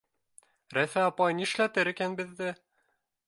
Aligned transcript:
—Рәйфә 0.77 1.03
апай 1.09 1.37
нишләтер 1.41 1.91
икән 1.93 2.17
беҙҙе?! 2.21 2.53